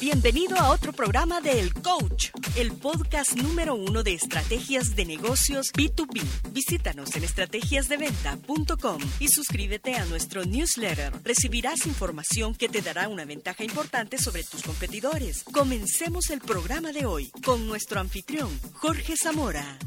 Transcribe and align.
Bienvenido 0.00 0.56
a 0.56 0.70
otro 0.70 0.92
programa 0.92 1.40
de 1.40 1.58
El 1.58 1.74
Coach, 1.74 2.28
el 2.56 2.70
podcast 2.70 3.36
número 3.36 3.74
uno 3.74 4.04
de 4.04 4.14
estrategias 4.14 4.94
de 4.94 5.04
negocios 5.04 5.72
B2B. 5.72 6.22
Visítanos 6.52 7.16
en 7.16 7.24
estrategiasdeventa.com 7.24 8.98
y 9.18 9.26
suscríbete 9.26 9.96
a 9.96 10.04
nuestro 10.04 10.44
newsletter. 10.44 11.12
Recibirás 11.24 11.84
información 11.86 12.54
que 12.54 12.68
te 12.68 12.80
dará 12.80 13.08
una 13.08 13.24
ventaja 13.24 13.64
importante 13.64 14.18
sobre 14.18 14.44
tus 14.44 14.62
competidores. 14.62 15.42
Comencemos 15.42 16.30
el 16.30 16.40
programa 16.42 16.92
de 16.92 17.04
hoy 17.04 17.32
con 17.44 17.66
nuestro 17.66 17.98
anfitrión, 17.98 18.50
Jorge 18.74 19.14
Zamora. 19.20 19.78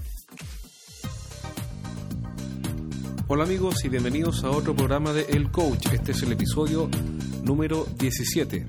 Hola 3.28 3.46
amigos 3.46 3.86
y 3.86 3.88
bienvenidos 3.88 4.44
a 4.44 4.50
otro 4.50 4.76
programa 4.76 5.14
de 5.14 5.22
El 5.30 5.52
Coach. 5.52 5.88
Este 5.94 6.12
es 6.12 6.22
el 6.24 6.34
episodio 6.34 6.90
número 7.44 7.88
17. 7.98 8.68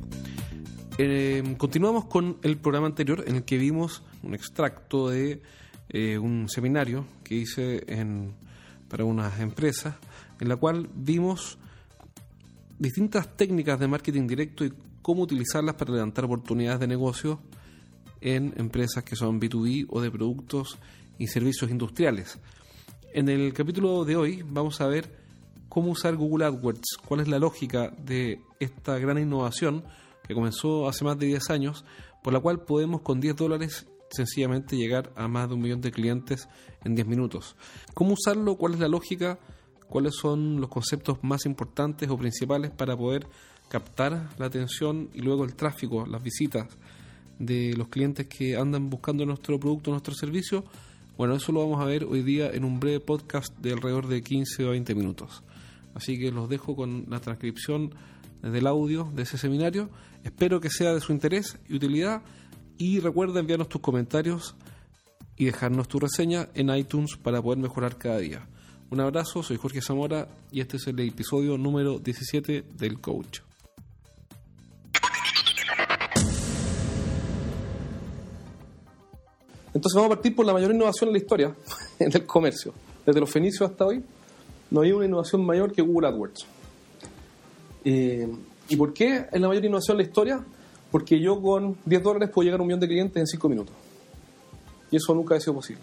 Eh, 0.99 1.43
continuamos 1.57 2.05
con 2.05 2.37
el 2.43 2.59
programa 2.59 2.87
anterior 2.87 3.25
en 3.27 3.37
el 3.37 3.45
que 3.45 3.57
vimos 3.57 4.03
un 4.23 4.35
extracto 4.35 5.09
de 5.09 5.41
eh, 5.89 6.19
un 6.19 6.51
seminario 6.51 7.07
que 7.25 7.37
hice 7.37 7.83
en, 7.87 8.35
para 8.89 9.05
unas 9.05 9.41
empresas, 9.41 9.95
en 10.39 10.51
la 10.51 10.57
cual 10.57 10.91
vimos 10.95 11.59
distintas 12.79 13.37
técnicas 13.37 13.81
de 13.81 13.89
marketing 13.89 14.27
directo 14.27 14.67
y 14.67 14.75
cómo 15.01 15.23
utilizarlas 15.23 15.77
para 15.77 15.93
levantar 15.93 16.27
oportunidades 16.27 16.81
de 16.81 16.89
negocio 16.89 17.41
en 18.21 18.53
empresas 18.59 19.03
que 19.03 19.17
son 19.17 19.41
B2B 19.41 19.87
o 19.89 20.01
de 20.03 20.11
productos 20.11 20.79
y 21.19 21.27
servicios 21.27 21.71
industriales. 21.71 22.39
En 23.15 23.31
el 23.31 23.55
capítulo 23.55 24.05
de 24.05 24.17
hoy 24.17 24.45
vamos 24.47 24.81
a 24.83 24.89
ver 24.89 25.11
cómo 25.71 25.91
usar 25.91 26.17
Google 26.17 26.45
AdWords, 26.45 26.99
cuál 27.07 27.21
es 27.21 27.29
la 27.29 27.39
lógica 27.39 27.91
de 28.05 28.43
esta 28.61 28.99
gran 28.99 29.17
innovación 29.17 29.85
que 30.27 30.35
comenzó 30.35 30.89
hace 30.89 31.05
más 31.05 31.19
de 31.19 31.27
10 31.27 31.51
años, 31.51 31.85
por 32.23 32.33
la 32.33 32.41
cual 32.41 32.61
podemos 32.61 33.03
con 33.03 33.21
10 33.21 33.37
dólares 33.37 33.87
sencillamente 34.11 34.77
llegar 34.77 35.13
a 35.17 35.27
más 35.27 35.49
de 35.49 35.55
un 35.55 35.63
millón 35.63 35.81
de 35.81 35.91
clientes 35.91 36.49
en 36.85 36.95
10 36.95 37.07
minutos. 37.07 37.57
¿Cómo 37.95 38.13
usarlo? 38.13 38.57
¿Cuál 38.57 38.75
es 38.75 38.81
la 38.81 38.89
lógica? 38.89 39.39
¿Cuáles 39.89 40.15
son 40.15 40.61
los 40.61 40.71
conceptos 40.71 41.19
más 41.23 41.45
importantes 41.47 42.09
o 42.09 42.17
principales 42.17 42.71
para 42.71 42.97
poder 42.97 43.27
captar 43.69 44.31
la 44.39 44.47
atención 44.47 45.11
y 45.15 45.21
luego 45.21 45.45
el 45.45 45.55
tráfico, 45.55 46.07
las 46.07 46.23
visitas 46.23 46.67
de 47.39 47.75
los 47.77 47.89
clientes 47.89 48.27
que 48.27 48.57
andan 48.57 48.91
buscando 48.91 49.25
nuestro 49.25 49.59
producto, 49.59 49.91
nuestro 49.91 50.15
servicio? 50.15 50.65
Bueno, 51.17 51.35
eso 51.35 51.53
lo 51.53 51.61
vamos 51.61 51.81
a 51.81 51.85
ver 51.85 52.05
hoy 52.05 52.23
día 52.23 52.51
en 52.51 52.65
un 52.65 52.81
breve 52.81 53.01
podcast 53.01 53.57
de 53.59 53.73
alrededor 53.73 54.09
de 54.09 54.23
15 54.23 54.65
o 54.65 54.71
20 54.71 54.95
minutos. 54.95 55.43
Así 55.95 56.19
que 56.19 56.31
los 56.31 56.49
dejo 56.49 56.75
con 56.75 57.07
la 57.09 57.21
transcripción 57.21 57.95
del 58.43 58.67
audio 58.67 59.11
de 59.15 59.23
ese 59.23 59.39
seminario. 59.39 59.89
Espero 60.25 60.61
que 60.61 60.71
sea 60.71 60.93
de 60.93 61.01
su 61.01 61.13
interés 61.13 61.59
y 61.69 61.77
utilidad. 61.77 62.23
Y 62.79 63.01
recuerda 63.01 63.41
enviarnos 63.41 63.69
tus 63.69 63.81
comentarios 63.81 64.57
y 65.37 65.47
dejarnos 65.47 65.89
tu 65.89 65.99
reseña 65.99 66.49
en 66.55 66.75
iTunes 66.75 67.17
para 67.17 67.41
poder 67.41 67.59
mejorar 67.59 67.97
cada 67.97 68.19
día. 68.19 68.47
Un 68.91 69.01
abrazo, 69.01 69.43
soy 69.43 69.57
Jorge 69.57 69.81
Zamora 69.81 70.29
y 70.51 70.61
este 70.61 70.77
es 70.77 70.87
el 70.87 71.01
episodio 71.01 71.57
número 71.57 71.99
17 71.99 72.65
del 72.77 73.01
Coach. 73.01 73.41
Entonces 79.75 79.97
vamos 79.97 80.13
a 80.13 80.15
partir 80.17 80.37
por 80.37 80.45
la 80.45 80.53
mayor 80.53 80.73
innovación 80.73 81.09
en 81.09 81.15
la 81.15 81.19
historia 81.19 81.57
del 81.99 82.27
comercio. 82.27 82.75
Desde 83.07 83.21
los 83.21 83.31
fenicios 83.31 83.71
hasta 83.71 83.87
hoy, 83.87 84.05
no 84.71 84.83
hay 84.83 84.93
una 84.93 85.07
innovación 85.07 85.45
mayor 85.45 85.73
que 85.73 85.83
Google 85.83 86.09
AdWords. 86.09 86.47
Eh, 87.85 88.29
¿Y 88.69 88.77
por 88.77 88.93
qué 88.93 89.27
es 89.31 89.41
la 89.41 89.49
mayor 89.49 89.65
innovación 89.65 89.97
en 89.97 89.99
la 89.99 90.09
historia? 90.09 90.45
Porque 90.91 91.21
yo 91.21 91.41
con 91.41 91.77
10 91.85 92.03
dólares 92.03 92.31
puedo 92.31 92.45
llegar 92.45 92.61
a 92.61 92.63
un 92.63 92.69
millón 92.69 92.81
de 92.81 92.89
clientes 92.89 93.21
en 93.21 93.27
5 93.27 93.49
minutos. 93.49 93.75
Y 94.91 94.97
eso 94.97 95.15
nunca 95.15 95.35
ha 95.35 95.41
sido 95.41 95.55
posible. 95.55 95.83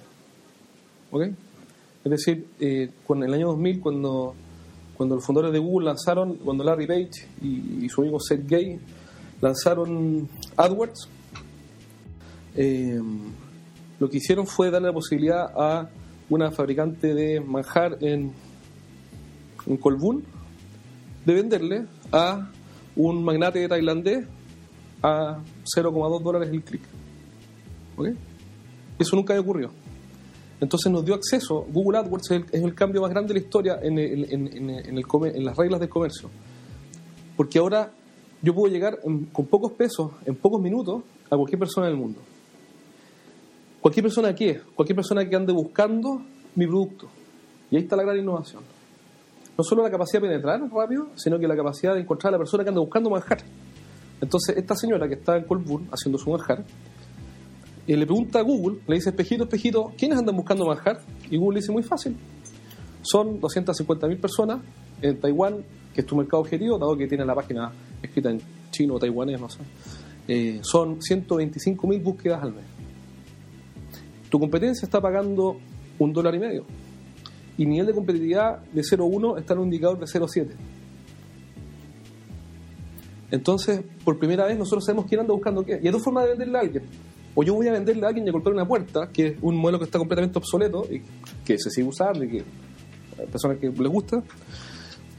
¿Ok? 1.12 1.24
Es 2.04 2.12
decir, 2.12 2.48
eh, 2.60 2.92
con 3.06 3.24
el 3.24 3.34
año 3.34 3.48
2000, 3.48 3.80
cuando, 3.82 4.36
cuando 4.96 5.16
los 5.16 5.26
fundadores 5.26 5.54
de 5.54 5.60
Google 5.60 5.88
lanzaron, 5.88 6.36
cuando 6.36 6.64
Larry 6.64 6.88
Page 6.88 7.28
y, 7.42 7.86
y 7.86 7.90
su 7.90 8.02
amigo 8.02 8.20
Seth 8.20 8.48
Gay 8.48 8.80
lanzaron 9.42 10.30
AdWords, 10.56 11.10
eh, 12.56 13.00
lo 14.00 14.10
que 14.10 14.18
hicieron 14.18 14.48
fue 14.48 14.72
darle 14.72 14.88
la 14.88 14.94
posibilidad 14.94 15.52
a 15.56 15.90
una 16.30 16.52
fabricante 16.52 17.14
de 17.14 17.40
manjar 17.40 17.98
en, 18.02 18.32
en 19.66 19.78
Colbún 19.78 20.24
de 21.30 21.36
venderle 21.36 21.86
a 22.12 22.50
un 22.96 23.24
magnate 23.24 23.68
tailandés 23.68 24.26
a 25.02 25.38
0,2 25.64 26.22
dólares 26.22 26.50
el 26.52 26.64
clic. 26.64 26.82
¿Ok? 27.96 28.08
Eso 28.98 29.16
nunca 29.16 29.34
había 29.34 29.42
ocurrido. 29.42 29.72
Entonces 30.60 30.92
nos 30.92 31.06
dio 31.06 31.14
acceso, 31.14 31.66
Google 31.72 32.00
AdWords 32.00 32.32
es 32.32 32.64
el, 32.64 32.76
cambio 32.76 33.02
más 33.02 33.12
grande 33.12 33.30
de 33.30 33.40
la 33.40 33.46
historia 33.46 33.80
en, 33.82 33.98
en, 33.98 35.46
las 35.46 35.56
reglas 35.56 35.80
del 35.80 35.88
comercio. 35.88 36.30
Porque 37.38 37.60
ahora 37.60 37.92
yo 38.42 38.54
puedo 38.54 38.74
llegar 38.74 39.00
con 39.00 39.46
pocos 39.46 39.72
pesos, 39.74 40.12
en 40.26 40.36
pocos 40.36 40.62
minutos, 40.62 41.04
a 41.30 41.38
cualquier 41.38 41.60
persona 41.60 41.88
del 41.88 41.96
mundo. 41.96 42.20
Cualquier 43.80 44.04
persona 44.04 44.36
que 44.36 44.60
cualquier 44.76 44.98
persona 44.98 45.28
que 45.28 45.36
ande 45.36 45.54
buscando 45.54 46.22
mi 46.56 46.68
producto. 46.68 47.08
Y 47.72 47.78
ahí 47.78 47.84
está 47.84 47.96
la 47.96 48.04
gran 48.04 48.18
innovación. 48.18 48.79
No 49.60 49.64
solo 49.64 49.84
la 49.84 49.92
capacidad 49.92 50.22
de 50.22 50.30
penetrar 50.30 50.62
rápido, 50.72 51.10
sino 51.16 51.38
que 51.38 51.46
la 51.46 51.54
capacidad 51.54 51.94
de 51.94 52.00
encontrar 52.00 52.30
a 52.30 52.38
la 52.38 52.38
persona 52.38 52.64
que 52.64 52.70
anda 52.70 52.80
buscando 52.80 53.10
manjar. 53.10 53.40
Entonces, 54.22 54.56
esta 54.56 54.74
señora 54.74 55.06
que 55.06 55.16
está 55.16 55.36
en 55.36 55.44
Colburn 55.44 55.90
haciendo 55.92 56.18
su 56.18 56.30
manjar, 56.30 56.64
eh, 57.86 57.98
le 57.98 58.06
pregunta 58.06 58.40
a 58.40 58.42
Google, 58.42 58.80
le 58.88 58.96
dice, 58.96 59.10
espejito, 59.10 59.44
espejito, 59.44 59.92
¿quiénes 59.98 60.18
andan 60.18 60.38
buscando 60.38 60.66
manjar? 60.66 61.02
Y 61.30 61.36
Google 61.36 61.56
le 61.56 61.60
dice, 61.60 61.74
muy 61.74 61.84
fácil. 61.84 62.16
Son 63.02 63.42
250.000 63.42 64.22
personas 64.22 64.62
en 65.02 65.20
Taiwán, 65.20 65.58
que 65.94 66.00
es 66.00 66.08
tu 66.08 66.16
mercado 66.16 66.40
objetivo, 66.40 66.78
dado 66.78 66.96
que 66.96 67.08
tiene 67.08 67.26
la 67.26 67.36
página 67.36 67.70
escrita 68.02 68.30
en 68.30 68.40
chino 68.72 68.94
o 68.94 68.98
taiwanés, 68.98 69.42
no 69.42 69.50
sé. 69.50 69.60
Eh, 70.26 70.62
son 70.62 71.00
125.000 71.00 72.02
búsquedas 72.02 72.42
al 72.42 72.54
mes. 72.54 72.64
Tu 74.30 74.40
competencia 74.40 74.86
está 74.86 75.02
pagando 75.02 75.58
un 76.00 76.14
dólar 76.14 76.34
y 76.34 76.40
medio. 76.40 76.66
Y 77.60 77.66
nivel 77.66 77.88
de 77.88 77.94
competitividad 77.94 78.60
de 78.72 78.82
0,1 78.82 79.38
está 79.38 79.52
en 79.54 79.60
un 79.60 79.66
indicador 79.66 80.00
de 80.00 80.06
0,7. 80.06 80.48
Entonces, 83.32 83.82
por 84.06 84.18
primera 84.18 84.46
vez 84.46 84.58
nosotros 84.58 84.86
sabemos 84.86 85.08
quién 85.08 85.20
anda 85.20 85.34
buscando 85.34 85.66
qué. 85.66 85.78
Y 85.84 85.88
hay 85.88 85.92
dos 85.92 86.02
formas 86.02 86.24
de 86.24 86.30
venderle 86.30 86.58
a 86.58 86.62
alguien. 86.62 86.84
O 87.36 87.44
yo 87.44 87.56
voy 87.56 87.68
a 87.68 87.74
venderle 87.74 88.06
a 88.06 88.08
alguien 88.08 88.26
y 88.26 88.30
a 88.30 88.32
golpear 88.32 88.54
una 88.54 88.66
puerta, 88.66 89.10
que 89.12 89.28
es 89.28 89.38
un 89.42 89.58
modelo 89.58 89.78
que 89.78 89.84
está 89.84 90.00
completamente 90.00 90.40
obsoleto 90.40 90.88
y 90.90 91.02
que 91.44 91.60
se 91.60 91.70
sigue 91.70 91.90
usando 91.90 92.24
y 92.24 92.30
que 92.30 92.44
a 93.22 93.26
personas 93.30 93.58
que 93.58 93.68
les 93.68 93.92
gusta. 93.92 94.24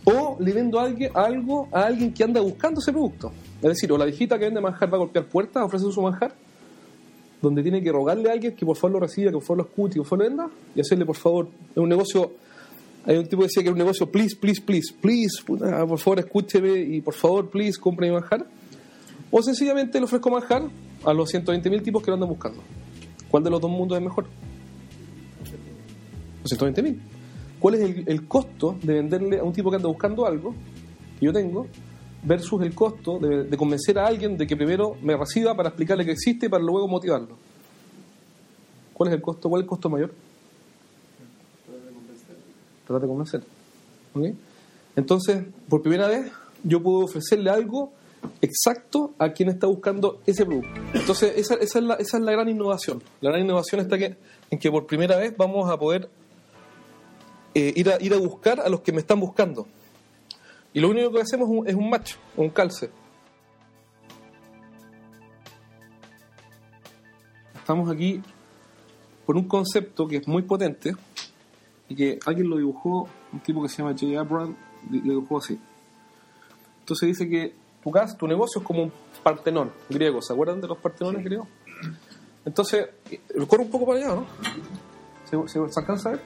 O 0.05 0.39
le 0.41 0.53
vendo 0.55 0.81
a 0.81 0.84
alguien, 0.84 1.12
algo 1.15 1.69
a 1.71 1.83
alguien 1.83 2.11
que 2.15 2.25
anda 2.25 2.41
buscando 2.41 2.81
ese 2.81 2.91
producto. 2.91 3.33
Es 3.56 3.69
decir, 3.69 3.93
o 3.93 3.99
la 3.99 4.06
viejita 4.06 4.39
que 4.39 4.47
vende 4.47 4.62
manjar 4.62 4.91
va 4.91 4.97
a 4.97 5.00
golpear 5.00 5.27
puertas, 5.27 5.62
ofrece 5.62 5.84
su 5.93 6.00
manjar, 6.00 6.33
donde 7.41 7.62
tiene 7.62 7.83
que 7.83 7.91
rogarle 7.91 8.28
a 8.28 8.33
alguien 8.33 8.55
que 8.55 8.67
por 8.67 8.77
favor 8.77 8.93
lo 8.93 9.01
reciba, 9.01 9.31
que 9.31 9.37
por 9.37 9.43
favor 9.43 9.59
lo 9.59 9.65
escuche, 9.65 9.95
que 9.95 10.01
por 10.01 10.06
favor 10.09 10.25
lo 10.25 10.31
venda, 10.31 10.51
y 10.75 10.81
hacerle 10.81 11.06
por 11.06 11.17
favor, 11.17 11.49
es 11.71 11.77
un 11.77 11.89
negocio, 11.89 12.33
hay 13.05 13.17
un 13.17 13.27
tipo 13.27 13.39
que 13.43 13.47
decía 13.47 13.62
que 13.62 13.69
es 13.69 13.73
un 13.73 13.78
negocio, 13.78 14.11
please, 14.11 14.37
please, 14.37 14.61
please, 14.61 14.95
please, 15.01 15.43
por 15.47 15.99
favor 15.99 16.19
escúcheme 16.19 16.79
y 16.79 17.00
por 17.00 17.15
favor, 17.15 17.49
please, 17.49 17.79
compre 17.79 18.09
mi 18.09 18.15
manjar. 18.15 18.47
O 19.31 19.43
sencillamente 19.43 19.99
le 19.99 20.05
ofrezco 20.05 20.29
manjar 20.29 20.65
a 21.05 21.12
los 21.12 21.33
120.000 21.33 21.83
tipos 21.83 22.03
que 22.03 22.11
lo 22.11 22.15
andan 22.15 22.29
buscando. 22.29 22.61
¿Cuál 23.31 23.45
de 23.45 23.50
los 23.50 23.61
dos 23.61 23.71
mundos 23.71 23.97
es 23.97 24.03
mejor? 24.03 24.27
Los 26.43 26.53
120.000. 26.53 26.99
¿Cuál 27.61 27.75
es 27.75 27.81
el, 27.83 28.05
el 28.06 28.27
costo 28.27 28.77
de 28.83 28.95
venderle 28.95 29.39
a 29.39 29.45
un 29.45 29.53
tipo 29.53 29.71
que 29.71 29.77
anda 29.77 29.89
buscando 29.89 30.27
algo 30.27 30.55
que 31.19 31.27
yo 31.27 31.33
tengo 31.33 31.67
versus 32.22 32.62
el 32.62 32.75
costo 32.75 33.19
de, 33.19 33.56
convencer 33.56 33.98
a 33.98 34.06
alguien 34.06 34.36
de 34.36 34.47
que 34.47 34.56
primero 34.56 34.97
me 35.03 35.16
reciba 35.16 35.55
para 35.55 35.70
explicarle 35.70 36.05
que 36.05 36.12
existe 36.12 36.46
y 36.46 36.49
para 36.49 36.62
luego 36.62 36.87
motivarlo. 36.87 37.37
¿Cuál 38.93 39.08
es 39.08 39.14
el 39.14 39.22
costo? 39.22 39.49
¿Cuál 39.49 39.62
es 39.62 39.64
el 39.64 39.69
costo 39.69 39.88
mayor? 39.88 40.12
Tratar 42.87 43.02
de 43.02 43.08
convencer. 43.08 43.43
Entonces, 44.96 45.44
por 45.69 45.82
primera 45.82 46.08
vez, 46.08 46.31
yo 46.62 46.82
puedo 46.82 47.05
ofrecerle 47.05 47.50
algo 47.50 47.93
exacto 48.43 49.14
a 49.19 49.31
quien 49.31 49.49
está 49.49 49.66
buscando 49.66 50.20
ese 50.26 50.44
producto. 50.44 50.81
Entonces, 50.93 51.32
esa, 51.37 51.55
esa, 51.55 51.78
es, 51.78 51.84
la, 51.84 51.94
esa 51.94 52.19
es 52.19 52.23
la 52.23 52.32
gran 52.32 52.49
innovación. 52.49 53.02
La 53.20 53.31
gran 53.31 53.43
innovación 53.43 53.81
está 53.81 53.96
que, 53.96 54.16
en 54.50 54.58
que 54.58 54.70
por 54.70 54.87
primera 54.87 55.16
vez 55.16 55.34
vamos 55.37 55.70
a 55.70 55.78
poder 55.78 56.11
eh, 57.55 57.73
ir, 57.75 57.88
a, 57.90 58.02
ir 58.02 58.12
a 58.12 58.19
buscar 58.19 58.61
a 58.61 58.69
los 58.69 58.81
que 58.81 58.93
me 58.93 59.00
están 59.00 59.20
buscando. 59.20 59.66
Y 60.72 60.81
lo 60.81 60.88
único 60.88 61.11
que 61.11 61.20
hacemos 61.20 61.49
es 61.67 61.75
un, 61.75 61.90
match, 61.90 62.14
un 62.37 62.50
calce. 62.50 62.90
Estamos 67.55 67.90
aquí 67.90 68.22
por 69.26 69.37
un 69.37 69.49
concepto 69.49 70.06
que 70.06 70.17
es 70.17 70.28
muy 70.28 70.43
potente 70.43 70.93
y 71.88 71.94
que 71.94 72.19
alguien 72.25 72.49
lo 72.49 72.56
dibujó, 72.56 73.08
un 73.32 73.40
tipo 73.40 73.62
que 73.62 73.69
se 73.69 73.78
llama 73.78 73.96
Jay 73.99 74.14
Abraham, 74.14 74.56
lo 74.90 75.00
dibujó 75.00 75.38
así. 75.38 75.58
Entonces 76.81 77.08
dice 77.08 77.28
que 77.28 77.55
tu 77.82 77.90
casa, 77.90 78.16
tu 78.16 78.26
negocio 78.26 78.61
es 78.61 78.66
como 78.66 78.84
un 78.84 78.93
partenón 79.23 79.73
griego. 79.88 80.23
¿Se 80.23 80.32
acuerdan 80.32 80.61
de 80.61 80.69
los 80.69 80.78
partenones 80.78 81.25
griegos? 81.25 81.49
Entonces, 82.44 82.88
eh, 83.11 83.20
corre 83.46 83.64
un 83.64 83.70
poco 83.70 83.87
para 83.87 83.99
allá, 83.99 84.14
¿no? 84.14 84.26
¿Se, 85.25 85.52
se, 85.52 85.73
se 85.73 85.81
alcanza 85.81 86.08
a 86.11 86.12
ver? 86.12 86.23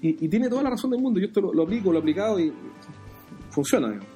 Y, 0.00 0.28
tiene 0.28 0.48
toda 0.48 0.62
la 0.62 0.70
razón 0.70 0.90
del 0.90 1.00
mundo. 1.00 1.18
Yo 1.20 1.26
esto 1.26 1.40
lo, 1.40 1.52
lo 1.52 1.64
aplico, 1.64 1.90
lo 1.90 1.98
he 1.98 2.00
aplicado 2.00 2.38
y 2.38 2.52
funciona. 3.50 3.88
digamos. 3.88 4.08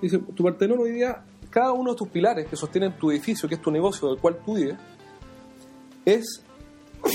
Dice, 0.00 0.18
tu 0.18 0.42
partenón 0.42 0.80
hoy 0.80 0.92
día, 0.92 1.24
cada 1.50 1.72
uno 1.72 1.92
de 1.92 1.96
tus 1.96 2.08
pilares 2.08 2.46
que 2.46 2.56
sostienen 2.56 2.98
tu 2.98 3.10
edificio, 3.10 3.48
que 3.48 3.54
es 3.54 3.62
tu 3.62 3.70
negocio 3.70 4.08
del 4.08 4.18
cual 4.18 4.38
tú 4.44 4.54
vives, 4.54 4.76
es 6.04 6.44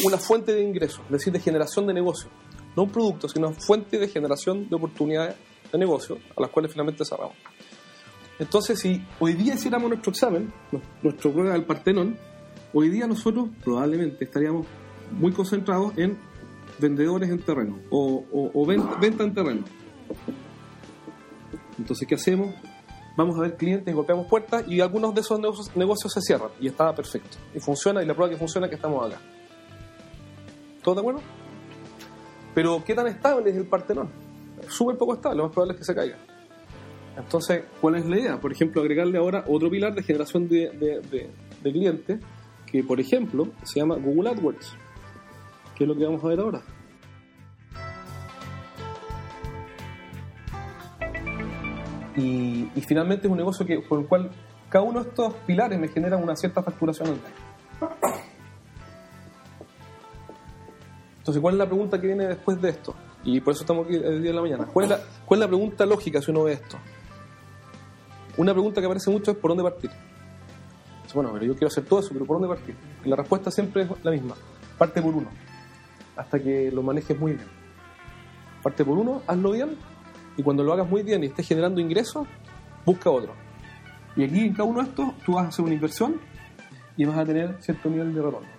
una 0.06 0.17
fuente 0.17 0.53
de 0.53 0.63
ingresos, 0.63 1.01
es 1.06 1.11
decir, 1.11 1.33
de 1.33 1.39
generación 1.39 1.85
de 1.88 1.94
negocio. 1.94 2.29
No 2.75 2.83
un 2.83 2.89
producto, 2.89 3.27
sino 3.27 3.50
una 3.50 3.59
fuente 3.59 3.97
de 3.97 4.07
generación 4.07 4.69
de 4.69 4.75
oportunidades 4.75 5.35
de 5.71 5.77
negocio 5.77 6.17
a 6.35 6.41
las 6.41 6.50
cuales 6.50 6.71
finalmente 6.71 7.03
cerramos. 7.06 7.35
Entonces, 8.39 8.79
si 8.79 9.03
hoy 9.19 9.33
día 9.33 9.56
hiciéramos 9.56 9.89
nuestro 9.89 10.11
examen, 10.11 10.53
nuestro 11.03 11.31
prueba 11.31 11.53
del 11.53 11.65
Partenón, 11.65 12.17
hoy 12.73 12.89
día 12.89 13.06
nosotros 13.06 13.50
probablemente 13.63 14.23
estaríamos 14.23 14.65
muy 15.11 15.31
concentrados 15.31 15.97
en 15.97 16.17
vendedores 16.80 17.30
en 17.30 17.40
terreno 17.40 17.80
o, 17.90 18.66
venta, 18.66 19.24
en 19.24 19.34
terreno. 19.34 19.64
Entonces, 21.78 22.08
¿qué 22.08 22.16
hacemos? 22.16 22.54
Vamos 23.16 23.38
a 23.38 23.42
ver 23.42 23.58
clientes, 23.58 23.94
golpeamos 23.94 24.28
puertas 24.28 24.66
y 24.68 24.80
algunos 24.80 25.14
de 25.14 25.22
esos 25.22 25.40
negocios, 25.76 26.14
se 26.14 26.22
cierran 26.22 26.50
y 26.60 26.68
está 26.68 26.94
perfecto. 26.94 27.38
Y 27.54 27.60
funciona, 27.60 28.02
y 28.02 28.06
la 28.06 28.14
prueba 28.14 28.31
que 28.31 28.38
funciona 28.38 28.68
es 28.68 28.70
que 28.70 28.76
estamos 28.76 29.06
acá. 29.06 29.22
¿Todos 30.84 30.98
de 30.98 31.02
acuerdo? 31.02 31.22
Pero, 32.56 32.84
¿qué 32.86 32.96
tan 32.96 33.08
estable 33.08 33.50
es 33.50 33.58
el 33.58 33.68
Partenón? 33.68 34.10
Súper 34.68 34.98
poco 34.98 35.16
estable, 35.16 35.38
lo 35.38 35.44
más 35.44 35.52
probable 35.52 35.74
es 35.74 35.80
que 35.80 35.86
se 35.86 35.96
caiga. 35.96 36.18
Entonces, 37.18 37.64
¿cuál 37.81 37.96
es 37.96 38.06
la 38.06 38.20
idea? 38.20 38.40
Por 38.40 38.52
ejemplo, 38.52 38.81
agregarle 38.81 39.18
ahora 39.18 39.44
otro 39.48 39.70
pilar 39.70 39.94
de 39.94 40.04
generación 40.04 40.48
de 40.48 41.30
clientes, 41.62 42.20
que 42.66 42.84
por 42.84 43.00
ejemplo 43.00 43.48
se 43.64 43.80
llama 43.80 43.96
Google 43.96 44.30
AdWords, 44.30 44.76
que 45.80 45.86
es 45.86 45.88
lo 45.88 45.96
que 45.96 46.04
vamos 46.04 46.22
a 46.26 46.28
ver 46.28 46.40
ahora. 46.42 46.62
Y, 52.18 52.70
finalmente 52.86 53.28
es 53.28 53.31
un 53.31 53.38
negocio 53.38 53.66
que, 53.66 53.80
por 53.80 54.02
el 54.02 54.08
cual 54.08 54.30
cada 54.68 54.84
uno 54.84 55.02
de 55.02 55.10
estos 55.10 55.34
pilares 55.46 55.80
me 55.80 55.88
genera 55.88 56.18
una 56.18 56.36
cierta 56.36 56.62
facturación 56.62 57.08
al 57.08 57.16
mes. 57.16 57.31
Entonces, 61.20 61.42
¿cuál 61.42 61.56
es 61.56 61.60
la 61.60 61.66
pregunta 61.66 62.02
que 62.02 62.08
viene 62.08 62.28
después 62.28 62.62
de 62.62 62.70
esto? 62.72 62.94
Y 63.24 63.40
por 63.40 63.54
eso 63.54 63.64
estamos 63.64 63.86
aquí 63.86 63.96
el 63.96 64.22
día 64.22 64.31
de 64.31 64.36
la 64.36 64.42
mañana. 64.42 64.66
¿Cuál 64.66 64.84
es 64.86 64.90
la, 64.90 65.00
cuál 65.26 65.40
es 65.40 65.42
la 65.46 65.48
pregunta 65.48 65.86
lógica 65.86 66.22
si 66.22 66.31
uno 66.31 66.44
ve 66.44 66.54
esto? 66.54 66.78
Una 68.36 68.52
pregunta 68.52 68.81
que 68.81 68.86
aparece 68.86 69.10
mucho 69.12 69.31
es 69.31 69.38
¿por 69.38 69.52
dónde 69.52 69.64
partir? 69.64 69.92
Bueno, 71.14 71.31
pero 71.31 71.46
yo 71.46 71.54
quiero 71.54 71.68
hacer 71.68 71.86
todo 71.86 72.02
eso, 72.02 72.10
pero 72.12 72.26
¿por 72.26 72.42
dónde 72.42 72.54
partir? 72.54 72.76
Y 73.06 73.10
la 73.10 73.16
respuesta 73.16 73.50
siempre 73.50 73.84
es 73.84 73.90
la 74.04 74.12
misma. 74.12 74.36
Parte 74.78 75.02
por 75.02 75.14
uno. 75.14 75.30
Hasta 76.19 76.38
que 76.38 76.69
lo 76.69 76.83
manejes 76.83 77.18
muy 77.18 77.31
bien. 77.31 77.48
Parte 78.62 78.83
por 78.83 78.98
uno, 78.98 79.21
hazlo 79.25 79.51
bien. 79.51 79.77
Y 80.36 80.44
cuando 80.44 80.63
lo 80.63 80.74
hagas 80.74 80.89
muy 80.89 81.01
bien 81.01 81.24
y 81.24 81.27
estés 81.27 81.48
generando 81.48 81.80
ingresos, 81.80 82.27
busca 82.86 83.10
otro. 83.10 83.31
Y 84.18 84.25
aquí 84.25 84.42
en 84.42 84.51
cada 84.51 84.66
uno 84.66 84.83
de 84.83 84.89
estos 84.89 85.18
tú 85.25 85.36
vas 85.36 85.45
a 85.45 85.48
hacer 85.48 85.63
una 85.63 85.74
inversión 85.74 86.19
y 86.98 87.06
vas 87.06 87.18
a 87.18 87.24
tener 87.24 87.56
cierto 87.62 87.89
nivel 87.89 88.13
de 88.13 88.21
retorno. 88.21 88.50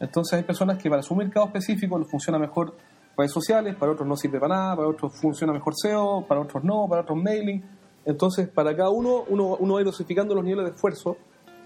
Entonces 0.00 0.32
hay 0.36 0.42
personas 0.42 0.82
que 0.82 0.90
para 0.90 1.00
su 1.00 1.14
mercado 1.14 1.46
específico 1.46 1.96
les 1.96 2.10
funciona 2.10 2.40
mejor 2.40 2.74
redes 3.16 3.30
sociales, 3.30 3.76
para 3.76 3.92
otros 3.92 4.08
no 4.08 4.16
sirve 4.16 4.40
para 4.40 4.56
nada, 4.56 4.76
para 4.76 4.88
otros 4.88 5.16
funciona 5.16 5.52
mejor 5.52 5.74
SEO, 5.76 6.26
para 6.26 6.40
otros 6.40 6.64
no, 6.64 6.88
para 6.88 7.02
otros 7.02 7.22
mailing. 7.22 7.62
Entonces 8.04 8.48
para 8.48 8.74
cada 8.74 8.90
uno, 8.90 9.22
uno, 9.28 9.56
uno 9.60 9.74
va 9.74 9.84
dosificando 9.84 10.34
los 10.34 10.42
niveles 10.42 10.64
de 10.64 10.74
esfuerzo 10.74 11.18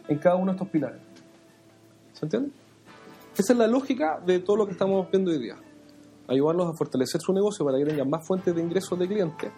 en 0.06 0.18
cada 0.18 0.36
uno 0.36 0.52
de 0.52 0.56
estos 0.56 0.68
pilares. 0.68 1.00
¿Se 2.12 2.26
entiende? 2.26 2.65
Esa 3.38 3.52
es 3.52 3.58
la 3.58 3.66
lógica 3.66 4.18
de 4.24 4.40
todo 4.40 4.56
lo 4.56 4.66
que 4.66 4.72
estamos 4.72 5.10
viendo 5.10 5.30
hoy 5.30 5.38
día. 5.38 5.56
Ayudarlos 6.26 6.72
a 6.72 6.72
fortalecer 6.72 7.20
su 7.20 7.34
negocio 7.34 7.66
para 7.66 7.76
que 7.76 7.84
tengan 7.84 8.08
más 8.08 8.26
fuentes 8.26 8.54
de 8.54 8.62
ingresos 8.62 8.98
de 8.98 9.06
clientes 9.06 9.52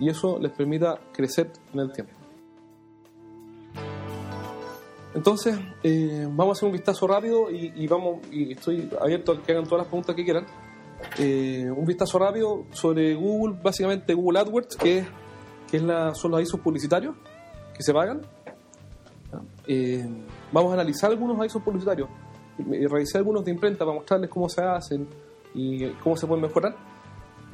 y 0.00 0.08
eso 0.08 0.40
les 0.40 0.50
permita 0.50 0.98
crecer 1.12 1.52
en 1.72 1.80
el 1.80 1.92
tiempo. 1.92 2.12
Entonces, 5.14 5.56
eh, 5.84 6.26
vamos 6.30 6.48
a 6.48 6.58
hacer 6.58 6.66
un 6.66 6.72
vistazo 6.72 7.06
rápido 7.06 7.48
y, 7.48 7.86
vamos 7.86 8.26
y 8.32 8.52
estoy 8.52 8.90
abierto 9.00 9.32
a 9.32 9.42
que 9.42 9.52
hagan 9.52 9.64
todas 9.64 9.80
las 9.80 9.86
preguntas 9.86 10.16
que 10.16 10.24
quieran. 10.24 10.46
Eh, 11.18 11.70
un 11.70 11.86
vistazo 11.86 12.18
rápido 12.18 12.64
sobre 12.72 13.14
Google, 13.14 13.56
básicamente 13.62 14.14
Google 14.14 14.40
AdWords, 14.40 14.76
que, 14.76 14.98
es, 14.98 15.06
que 15.70 15.76
es 15.76 15.82
la, 15.82 16.12
son 16.14 16.32
los 16.32 16.38
avisos 16.38 16.58
publicitarios 16.58 17.14
que 17.72 17.84
se 17.84 17.92
pagan. 17.92 18.22
Eh, 19.68 20.04
vamos 20.50 20.72
a 20.72 20.74
analizar 20.74 21.10
algunos 21.10 21.38
avisos 21.38 21.62
publicitarios 21.62 22.08
revisar 22.58 23.18
algunos 23.18 23.44
de 23.44 23.50
imprenta 23.50 23.84
para 23.84 23.96
mostrarles 23.96 24.30
cómo 24.30 24.48
se 24.48 24.62
hacen 24.62 25.06
y 25.54 25.86
cómo 26.02 26.16
se 26.16 26.26
pueden 26.26 26.42
mejorar. 26.42 26.76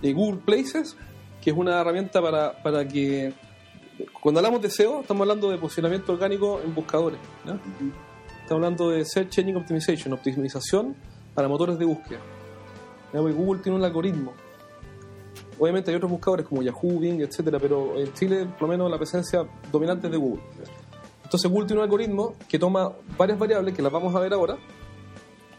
Eh, 0.03 0.13
Google 0.13 0.41
Places, 0.45 0.97
que 1.41 1.51
es 1.51 1.57
una 1.57 1.81
herramienta 1.81 2.21
para, 2.21 2.63
para 2.63 2.87
que 2.87 3.33
cuando 4.21 4.41
hablamos 4.41 4.63
de 4.63 4.71
SEO, 4.71 5.01
estamos 5.01 5.23
hablando 5.23 5.51
de 5.51 5.59
posicionamiento 5.59 6.13
orgánico 6.13 6.61
en 6.65 6.75
buscadores. 6.75 7.19
¿ya? 7.45 7.53
Estamos 8.43 8.65
hablando 8.65 8.91
de 8.91 9.05
Search 9.05 9.39
Engine 9.39 9.59
Optimization, 9.59 10.13
optimización 10.13 10.95
para 11.35 11.49
motores 11.49 11.79
de 11.79 11.85
búsqueda. 11.85 12.21
¿ya? 13.13 13.21
Porque 13.21 13.35
Google 13.35 13.63
tiene 13.63 13.79
un 13.79 13.85
algoritmo. 13.85 14.33
Obviamente 15.59 15.91
hay 15.91 15.97
otros 15.97 16.11
buscadores 16.11 16.47
como 16.47 16.63
Yahoo, 16.63 17.01
Bing, 17.01 17.21
etcétera, 17.21 17.59
pero 17.59 17.97
en 17.97 18.13
Chile, 18.13 18.47
por 18.47 18.63
lo 18.63 18.69
menos, 18.69 18.91
la 18.91 18.97
presencia 18.97 19.45
dominante 19.73 20.07
es 20.07 20.13
de 20.13 20.19
Google. 20.19 20.43
Entonces, 21.25 21.51
Google 21.51 21.67
tiene 21.67 21.81
un 21.81 21.85
algoritmo 21.85 22.35
que 22.49 22.59
toma 22.59 22.93
varias 23.19 23.39
variables 23.39 23.75
que 23.75 23.83
las 23.83 23.93
vamos 23.93 24.15
a 24.15 24.21
ver 24.21 24.33
ahora 24.33 24.57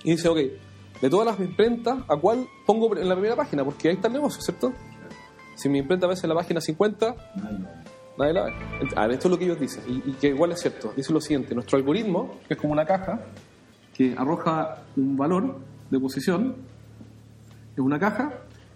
y 0.03 0.11
dice, 0.11 0.27
ok, 0.27 0.37
de 1.01 1.09
todas 1.09 1.25
las 1.25 1.39
imprentas, 1.39 1.99
¿a 2.07 2.15
cuál 2.17 2.47
pongo 2.65 2.95
en 2.97 3.07
la 3.07 3.15
primera 3.15 3.35
página? 3.35 3.63
Porque 3.63 3.89
ahí 3.89 3.95
está 3.95 4.07
el 4.07 4.13
negocio, 4.13 4.41
¿cierto? 4.41 4.73
Si 5.55 5.69
mi 5.69 5.79
imprenta 5.79 6.05
aparece 6.05 6.25
en 6.25 6.29
la 6.29 6.35
página 6.35 6.61
50, 6.61 7.15
Nadie 8.19 8.33
la 8.33 8.43
ve. 8.43 8.53
A 8.97 9.07
ver, 9.07 9.11
esto 9.11 9.29
es 9.29 9.31
lo 9.31 9.39
que 9.39 9.45
ellos 9.45 9.59
dicen, 9.59 9.81
y, 9.87 10.09
y 10.09 10.13
que 10.13 10.27
igual 10.27 10.51
es 10.51 10.59
cierto. 10.59 10.91
Dice 10.95 11.13
lo 11.13 11.21
siguiente: 11.21 11.55
nuestro 11.55 11.77
algoritmo, 11.77 12.39
que 12.47 12.55
es 12.55 12.59
como 12.59 12.73
una 12.73 12.85
caja 12.85 13.21
que 13.95 14.13
arroja 14.17 14.83
un 14.97 15.15
valor 15.15 15.59
de 15.89 15.99
posición, 15.99 16.55
es 17.73 17.79
una 17.79 17.97
caja. 17.97 18.33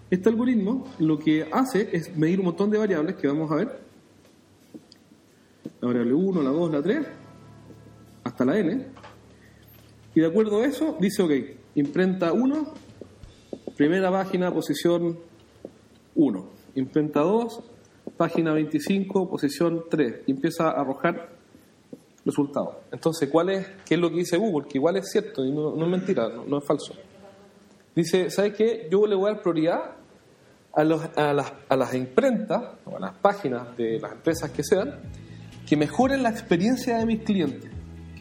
Este 0.10 0.30
algoritmo 0.30 0.88
lo 1.00 1.20
que 1.20 1.48
hace 1.52 1.90
es 1.92 2.16
medir 2.16 2.40
un 2.40 2.46
montón 2.46 2.70
de 2.70 2.78
variables 2.78 3.16
que 3.16 3.28
vamos 3.28 3.52
a 3.52 3.56
ver. 3.56 3.82
La 5.82 5.88
variable 5.88 6.14
1, 6.14 6.42
la 6.42 6.50
2, 6.50 6.72
la 6.72 6.82
3, 6.82 7.08
hasta 8.24 8.46
la 8.46 8.58
n. 8.58 8.86
Y 10.16 10.22
de 10.22 10.28
acuerdo 10.28 10.62
a 10.62 10.66
eso, 10.66 10.98
dice, 11.00 11.24
ok, 11.24 11.32
imprenta 11.76 12.34
1, 12.34 12.74
primera 13.76 14.12
página, 14.12 14.52
posición 14.52 15.18
1. 16.16 16.50
Imprenta 16.76 17.22
2, 17.22 17.64
página 18.18 18.54
25, 18.54 19.30
posición 19.30 19.86
3, 19.90 20.22
y 20.28 20.32
empieza 20.32 20.70
a 20.70 20.82
arrojar 20.82 21.30
resultados. 22.26 22.76
Entonces, 22.92 23.30
¿cuál 23.30 23.50
es, 23.50 23.68
¿qué 23.86 23.96
es 23.96 24.00
lo 24.00 24.10
que 24.10 24.18
dice 24.18 24.38
Google? 24.38 24.68
Que 24.68 24.78
igual 24.78 24.98
es 24.98 25.12
cierto 25.12 25.44
y 25.44 25.52
no, 25.52 25.76
no 25.76 25.86
es 25.86 25.92
mentira, 25.92 26.30
no, 26.30 26.58
es 26.58 26.64
falso. 26.64 26.94
Dice, 27.96 28.30
¿sabes 28.30 28.54
qué? 28.54 28.88
Yo 28.90 29.06
le 29.06 29.16
voy 29.16 29.30
a 29.30 29.34
dar 29.34 29.42
prioridad 29.42 29.82
a 30.74 30.84
las, 30.84 31.10
a 31.18 31.76
las 31.76 31.94
imprentas 31.94 32.64
o 32.86 32.98
a 32.98 33.00
las 33.00 33.14
páginas 33.16 33.76
de 33.78 34.00
las 34.00 34.14
empresas 34.14 34.50
que 34.52 34.64
sean 34.64 35.00
que 35.68 35.78
mejoren 35.78 36.24
la 36.24 36.30
experiencia 36.30 36.98
de 36.98 37.06
mis 37.06 37.24
clientes, 37.24 37.72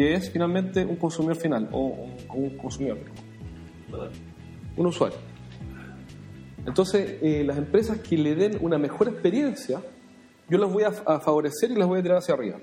es 0.09 0.31
finalmente 0.31 0.85
un 0.85 0.97
consumidor 0.97 1.37
final 1.37 1.69
o 1.73 1.81
un, 1.81 2.15
un 2.35 2.57
consumidor, 2.57 2.99
un 4.77 4.87
usuario. 4.87 5.19
Entonces, 6.67 7.19
eh, 7.23 7.43
las 7.45 7.59
empresas 7.59 7.99
que 7.99 8.17
le 8.17 8.35
den 8.35 8.59
una 8.61 8.79
mejor 8.79 9.09
experiencia, 9.09 9.81
yo 10.49 10.59
las 10.59 10.73
voy 10.73 10.85
a, 10.85 10.89
a 10.89 11.21
favorecer 11.21 11.71
y 11.71 11.75
las 11.75 11.89
voy 11.89 11.99
a 12.01 12.03
tirar 12.03 12.19
hacia 12.19 12.35
arriba. 12.35 12.59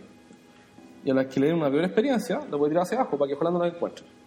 Y 1.03 1.11
a 1.11 1.13
las 1.13 1.27
que 1.27 1.39
le 1.39 1.47
den 1.47 1.57
una 1.57 1.69
peor 1.69 1.83
experiencia, 1.85 2.39
las 2.39 2.51
voy 2.51 2.67
a 2.67 2.69
tirar 2.69 2.83
hacia 2.83 2.99
abajo 2.99 3.17
para 3.17 3.29
que 3.29 3.35
ojalá 3.35 3.51
no 3.51 3.59
las 3.63 3.73
encuentren. 3.73 4.18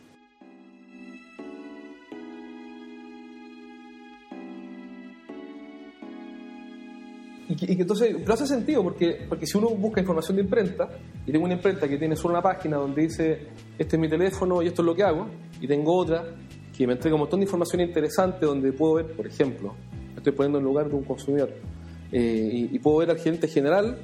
Y 7.53 7.55
que, 7.55 7.71
y 7.71 7.77
que 7.77 7.83
entonces, 7.83 8.17
pero 8.19 8.33
hace 8.33 8.47
sentido 8.47 8.83
porque, 8.83 9.27
porque 9.29 9.47
si 9.47 9.59
uno 9.59 9.69
busca 9.69 10.01
información 10.01 10.37
de 10.37 10.43
imprenta 10.45 10.89
y 11.27 11.33
tengo 11.33 11.45
una 11.45 11.53
imprenta 11.53 11.87
que 11.87 11.99
tiene 11.99 12.17
solo 12.17 12.33
una 12.33 12.43
página 12.43 12.79
donde 12.79 13.03
dice 13.03 13.49
este 13.79 13.97
es 13.97 14.01
mi 14.01 14.09
teléfono 14.09 14.63
y 14.63 14.69
esto 14.69 14.81
es 14.81 14.87
lo 14.87 14.95
que 14.95 15.03
hago, 15.03 15.27
y 15.61 15.67
tengo 15.67 15.95
otra 15.95 16.35
que 16.75 16.87
me 16.87 16.95
entrega 16.95 17.15
un 17.15 17.21
montón 17.21 17.41
de 17.41 17.45
información 17.45 17.83
interesante 17.83 18.47
donde 18.47 18.73
puedo 18.73 18.95
ver, 18.95 19.15
por 19.15 19.27
ejemplo, 19.27 19.75
me 19.93 20.17
estoy 20.17 20.33
poniendo 20.33 20.61
en 20.61 20.65
lugar 20.65 20.89
de 20.89 20.95
un 20.95 21.05
consumidor, 21.05 21.53
eh, 22.11 22.51
y, 22.51 22.75
y 22.75 22.79
puedo 22.79 22.99
ver 22.99 23.11
al 23.11 23.19
gerente 23.19 23.49
general 23.49 23.99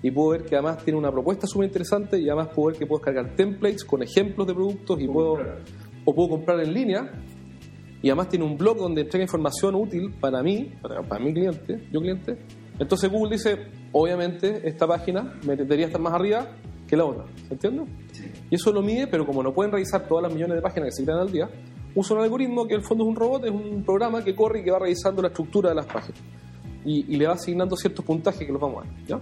y 0.00 0.12
puedo 0.12 0.30
ver 0.30 0.44
que 0.44 0.54
además 0.54 0.84
tiene 0.84 0.96
una 0.96 1.10
propuesta 1.10 1.48
súper 1.48 1.66
interesante 1.66 2.20
y 2.20 2.28
además 2.28 2.50
puedo 2.54 2.68
ver 2.68 2.78
que 2.78 2.86
puedo 2.86 3.00
descargar 3.00 3.34
templates 3.34 3.84
con 3.84 4.00
ejemplos 4.00 4.46
de 4.46 4.54
productos 4.54 5.00
y 5.00 5.08
puedo, 5.08 5.38
o 6.04 6.14
puedo 6.14 6.28
comprar 6.28 6.60
en 6.60 6.72
línea 6.72 7.10
y 8.00 8.10
además 8.10 8.28
tiene 8.28 8.44
un 8.44 8.56
blog 8.56 8.76
donde 8.76 9.00
entrega 9.00 9.24
información 9.24 9.74
útil 9.74 10.14
para 10.20 10.40
mí, 10.40 10.72
para, 10.80 11.02
para 11.02 11.24
mi 11.24 11.32
cliente, 11.32 11.88
yo 11.90 12.00
cliente. 12.00 12.38
Entonces 12.82 13.08
Google 13.08 13.36
dice, 13.36 13.58
obviamente 13.92 14.68
esta 14.68 14.88
página 14.88 15.38
debería 15.42 15.86
estar 15.86 16.00
más 16.00 16.14
arriba 16.14 16.48
que 16.88 16.96
la 16.96 17.04
otra. 17.04 17.26
¿Se 17.46 17.54
entiende? 17.54 17.84
Y 18.50 18.56
eso 18.56 18.72
lo 18.72 18.82
mide, 18.82 19.06
pero 19.06 19.24
como 19.24 19.40
no 19.40 19.54
pueden 19.54 19.70
revisar 19.70 20.08
todas 20.08 20.24
las 20.24 20.32
millones 20.32 20.56
de 20.56 20.62
páginas 20.62 20.88
que 20.88 20.96
se 20.96 21.04
crean 21.04 21.20
al 21.20 21.30
día, 21.30 21.48
usa 21.94 22.16
un 22.16 22.24
algoritmo 22.24 22.66
que 22.66 22.74
en 22.74 22.80
el 22.80 22.84
fondo 22.84 23.04
es 23.04 23.10
un 23.10 23.14
robot, 23.14 23.44
es 23.44 23.52
un 23.52 23.84
programa 23.84 24.24
que 24.24 24.34
corre 24.34 24.60
y 24.60 24.64
que 24.64 24.72
va 24.72 24.80
revisando 24.80 25.22
la 25.22 25.28
estructura 25.28 25.68
de 25.68 25.76
las 25.76 25.86
páginas. 25.86 26.20
Y, 26.84 27.16
le 27.16 27.24
va 27.24 27.34
asignando 27.34 27.76
ciertos 27.76 28.04
puntajes 28.04 28.44
que 28.44 28.52
los 28.52 28.60
vamos 28.60 28.84
a 28.84 28.88
ver. 28.88 29.06
¿ya? 29.06 29.20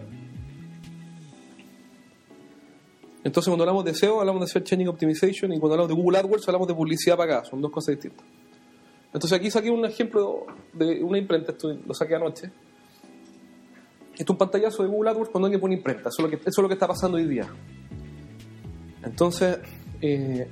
Entonces, 3.22 3.50
cuando 3.50 3.64
hablamos 3.64 3.84
de 3.84 3.92
SEO, 3.92 4.20
hablamos 4.20 4.40
de 4.40 4.46
Search 4.46 4.72
Engine 4.72 4.88
Optimization, 4.88 5.52
y 5.52 5.58
cuando 5.58 5.74
hablamos 5.74 5.94
de 5.94 6.02
Google 6.02 6.18
AdWords, 6.18 6.48
hablamos 6.48 6.66
de 6.66 6.74
publicidad 6.74 7.18
pagada. 7.18 7.44
Son 7.44 7.60
dos 7.60 7.70
cosas 7.70 7.96
distintas. 7.96 8.24
Entonces, 9.12 9.38
aquí 9.38 9.50
saqué 9.50 9.70
un 9.70 9.84
ejemplo 9.84 10.46
de 10.72 11.04
una 11.04 11.18
imprenta, 11.18 11.54
lo 11.86 11.92
saqué 11.92 12.14
anoche. 12.14 12.50
Esto 14.20 14.34
es 14.34 14.34
un 14.34 14.36
pantallazo 14.36 14.82
de 14.82 14.90
Google 14.90 15.08
AdWords 15.12 15.30
cuando 15.30 15.46
alguien 15.46 15.62
pone 15.62 15.74
imprenta. 15.76 16.10
Eso 16.10 16.16
es 16.18 16.24
lo 16.24 16.28
que, 16.28 16.36
eso 16.36 16.46
es 16.46 16.58
lo 16.58 16.68
que 16.68 16.74
está 16.74 16.86
pasando 16.86 17.16
hoy 17.16 17.24
día. 17.24 17.48
Entonces, 19.02 19.60
eh, 20.02 20.46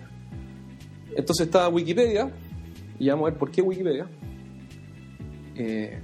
entonces 1.14 1.46
está 1.48 1.68
Wikipedia, 1.68 2.32
y 2.98 3.10
vamos 3.10 3.26
a 3.26 3.30
ver 3.30 3.38
por 3.38 3.50
qué 3.50 3.60
Wikipedia. 3.60 4.08
Eh, 5.54 6.00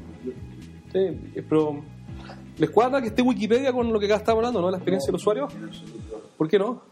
pero, 1.48 1.82
¿les 2.58 2.68
cuadra 2.68 3.00
que 3.00 3.08
esté 3.08 3.22
Wikipedia 3.22 3.72
con 3.72 3.90
lo 3.90 3.98
que 3.98 4.04
acá 4.04 4.16
estamos 4.16 4.40
hablando, 4.40 4.60
no? 4.60 4.70
La 4.70 4.76
experiencia 4.76 5.06
del 5.06 5.16
usuario. 5.16 5.48
¿Por 6.36 6.46
qué 6.46 6.58
no? 6.58 6.82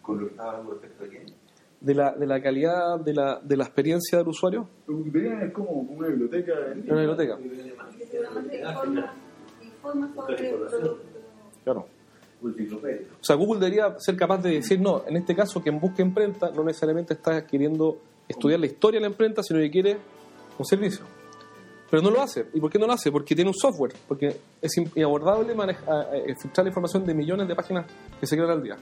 ¿Con 0.00 0.20
lo 0.20 0.26
que 0.26 0.30
estaba 0.30 0.50
hablando 0.50 0.74
respecto 0.74 1.04
a 1.04 1.08
qué? 1.08 1.41
De 1.82 1.94
la, 1.94 2.12
de 2.12 2.26
la 2.26 2.40
calidad 2.40 3.00
de 3.00 3.12
la, 3.12 3.40
de 3.42 3.56
la 3.56 3.64
experiencia 3.64 4.18
del 4.18 4.28
usuario. 4.28 4.68
Wikipedia 4.86 5.42
es 5.42 5.52
como 5.52 5.72
una 5.72 6.06
biblioteca. 6.06 6.52
Una 6.86 6.96
biblioteca. 6.96 7.38
Claro. 11.64 11.86
O 12.44 13.24
sea, 13.24 13.36
Google 13.36 13.60
debería 13.60 13.94
ser 13.98 14.16
capaz 14.16 14.38
de 14.42 14.50
decir, 14.50 14.80
no, 14.80 15.04
en 15.06 15.16
este 15.16 15.34
caso 15.34 15.62
quien 15.62 15.78
busca 15.78 16.02
imprenta 16.02 16.50
no 16.50 16.64
necesariamente 16.64 17.14
está 17.14 17.46
queriendo 17.46 17.98
estudiar 18.28 18.58
la 18.58 18.66
historia 18.66 18.98
de 18.98 19.06
la 19.06 19.10
imprenta, 19.10 19.42
sino 19.42 19.60
que 19.60 19.70
quiere 19.70 19.96
un 20.58 20.64
servicio. 20.64 21.04
Pero 21.90 22.02
no 22.02 22.10
lo 22.10 22.22
hace. 22.22 22.46
¿Y 22.54 22.60
por 22.60 22.70
qué 22.70 22.78
no 22.78 22.86
lo 22.86 22.94
hace? 22.94 23.12
Porque 23.12 23.34
tiene 23.34 23.50
un 23.50 23.54
software, 23.54 23.92
porque 24.08 24.36
es 24.60 24.76
inabordable 24.76 25.54
manejar, 25.54 26.08
eh, 26.14 26.34
filtrar 26.40 26.64
la 26.64 26.70
información 26.70 27.04
de 27.04 27.14
millones 27.14 27.46
de 27.46 27.54
páginas 27.54 27.86
que 28.18 28.26
se 28.26 28.34
crean 28.34 28.50
al 28.50 28.62
día. 28.62 28.76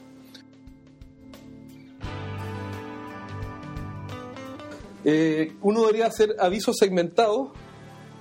Eh, 5.03 5.55
uno 5.61 5.81
debería 5.81 6.07
hacer 6.07 6.35
avisos 6.39 6.77
segmentados 6.77 7.49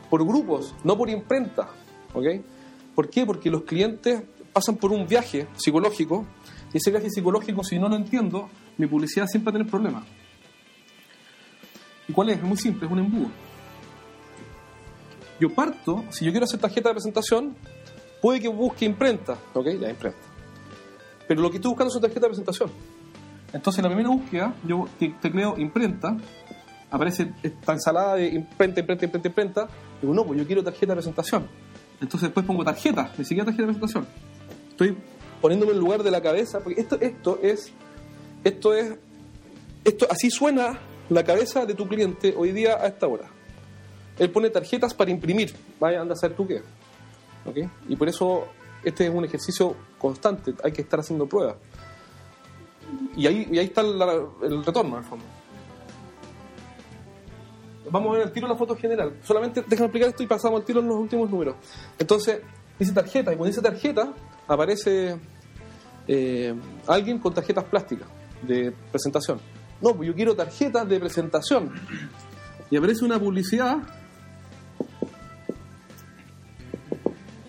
por 0.09 0.27
grupos, 0.27 0.75
no 0.85 0.97
por 0.97 1.11
imprenta. 1.11 1.69
¿Por 2.13 3.09
qué? 3.11 3.25
Porque 3.27 3.51
los 3.51 3.63
clientes 3.63 4.23
pasan 4.53 4.77
por 4.77 4.93
un 4.93 5.07
viaje 5.07 5.47
psicológico 5.57 6.27
y 6.73 6.79
ese 6.79 6.91
viaje 6.91 7.11
psicológico, 7.11 7.63
si 7.65 7.79
no 7.79 7.89
lo 7.89 7.97
entiendo, 7.97 8.49
mi 8.79 8.87
publicidad 8.87 9.27
siempre 9.27 9.53
va 9.53 9.57
a 9.57 9.59
tener 9.59 9.71
problemas. 9.71 10.05
¿Y 12.09 12.13
cuál 12.13 12.31
es? 12.31 12.39
Es 12.39 12.43
muy 12.43 12.57
simple, 12.57 12.87
es 12.87 12.93
un 12.93 12.99
embudo. 12.99 13.31
Yo 15.41 15.55
parto, 15.55 16.05
si 16.11 16.25
yo 16.25 16.33
quiero 16.33 16.45
hacer 16.45 16.61
tarjeta 16.61 16.91
de 16.91 16.97
presentación, 16.97 17.57
puede 18.21 18.41
que 18.41 18.49
busque 18.49 18.85
imprenta, 18.85 19.39
¿ok? 19.55 19.67
Ya, 19.81 19.91
imprenta. 19.91 20.19
Pero 21.27 21.41
lo 21.41 21.51
que 21.51 21.57
estoy 21.57 21.71
buscando 21.71 21.91
es 21.91 21.97
una 21.97 22.03
tarjeta 22.03 22.27
de 22.27 22.29
presentación. 22.29 22.71
Entonces, 23.53 23.79
en 23.79 23.85
la 23.85 23.89
primera 23.89 24.09
búsqueda, 24.09 24.55
yo 24.67 24.87
tecleo 25.21 25.57
imprenta, 25.59 26.17
aparece 26.91 27.33
esta 27.43 27.73
ensalada 27.73 28.17
de 28.17 28.29
imprenta, 28.29 28.81
imprenta, 28.81 29.05
imprenta, 29.05 29.29
imprenta. 29.29 29.69
Digo, 30.01 30.13
no, 30.13 30.25
pues 30.25 30.39
yo 30.39 30.47
quiero 30.47 30.63
tarjeta 30.63 30.93
de 30.93 30.97
presentación. 30.97 31.49
Entonces 32.01 32.29
después 32.29 32.45
pongo 32.45 32.65
tarjeta, 32.65 33.13
ni 33.17 33.25
siquiera 33.25 33.45
tarjeta 33.45 33.67
de 33.67 33.75
presentación. 33.75 34.07
Estoy 34.71 34.97
poniéndome 35.41 35.73
en 35.73 35.79
lugar 35.79 36.03
de 36.03 36.11
la 36.11 36.21
cabeza, 36.21 36.61
porque 36.61 36.81
esto, 36.81 36.99
esto 37.01 37.39
es, 37.43 37.73
esto 38.45 38.75
es, 38.75 38.95
esto, 39.85 40.07
así 40.11 40.31
suena 40.31 40.79
la 41.09 41.25
cabeza 41.25 41.67
de 41.67 41.75
tu 41.75 41.87
cliente 41.87 42.35
hoy 42.37 42.53
día 42.53 42.77
a 42.77 42.87
esta 42.87 43.07
hora. 43.07 43.29
Él 44.19 44.31
pone 44.31 44.51
tarjetas 44.51 44.93
para 44.93 45.11
imprimir, 45.11 45.55
vaya, 45.79 46.01
anda 46.01 46.13
a 46.13 46.17
hacer 46.17 46.35
tú 46.35 46.47
qué. 46.47 46.63
¿Okay? 47.45 47.69
Y 47.89 47.97
por 47.97 48.09
eso 48.09 48.49
este 48.85 49.07
es 49.07 49.15
un 49.15 49.25
ejercicio 49.25 49.77
constante, 49.99 50.55
hay 50.63 50.73
que 50.73 50.83
estar 50.83 51.01
haciendo 51.01 51.27
pruebas. 51.27 51.57
Y 53.17 53.27
ahí, 53.27 53.49
y 53.51 53.59
ahí 53.59 53.67
está 53.67 53.83
el, 53.83 54.01
el 54.43 54.65
retorno, 54.65 54.97
al 54.97 55.05
fondo 55.05 55.25
vamos 57.91 58.11
a 58.11 58.19
ver 58.19 58.27
el 58.29 58.33
tiro 58.33 58.49
la 58.49 58.57
foto 58.57 58.77
general. 58.77 59.19
Solamente 59.23 59.63
déjame 59.67 59.87
explicar 59.87 60.09
esto 60.11 60.23
y 60.23 60.27
pasamos 60.27 60.61
al 60.61 60.67
tiro 60.67 60.81
en 60.81 60.89
los 60.89 60.97
últimos 60.97 61.31
números. 61.31 61.57
Entonces, 61.99 62.41
dice 62.79 62.93
tarjeta, 62.93 63.33
y 63.33 63.37
cuando 63.37 63.47
dice 63.47 63.63
tarjeta, 63.63 64.13
aparece 64.47 65.19
eh, 66.07 66.55
alguien 66.87 67.19
con 67.19 67.35
tarjetas 67.35 67.65
plásticas 67.65 68.09
de 68.43 68.73
presentación. 68.91 69.41
No, 69.81 69.95
pues 69.95 70.09
yo 70.09 70.15
quiero 70.15 70.35
tarjetas 70.35 70.89
de 70.89 71.01
presentación. 71.01 71.73
Y 72.71 72.77
aparece 72.77 73.05
una 73.05 73.19
publicidad 73.19 73.79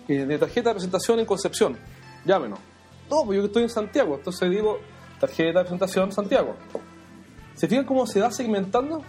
eh, 0.08 0.26
de 0.26 0.38
tarjeta 0.38 0.70
de 0.70 0.74
presentación 0.74 1.20
en 1.20 1.26
Concepción. 1.26 1.76
Llámenos. 2.24 2.58
No, 3.10 3.24
pues 3.24 3.38
yo 3.38 3.44
estoy 3.44 3.64
en 3.64 3.68
Santiago, 3.68 4.16
entonces 4.16 4.50
digo 4.50 4.78
tarjeta 5.20 5.58
de 5.58 5.64
presentación 5.64 6.12
Santiago. 6.12 6.56
¿Se 7.54 7.68
fijan 7.68 7.84
cómo 7.84 8.06
se 8.06 8.20
va 8.20 8.30
segmentando? 8.30 9.04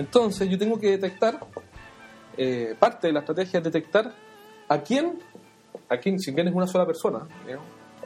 Entonces 0.00 0.48
yo 0.48 0.56
tengo 0.56 0.80
que 0.80 0.92
detectar, 0.92 1.38
eh, 2.34 2.74
parte 2.78 3.08
de 3.08 3.12
la 3.12 3.20
estrategia 3.20 3.58
es 3.58 3.64
detectar 3.64 4.10
a 4.66 4.78
quién, 4.78 5.18
a 5.90 5.98
quién, 5.98 6.18
si 6.18 6.30
bien 6.30 6.48
es 6.48 6.54
una 6.54 6.66
sola 6.66 6.86
persona, 6.86 7.28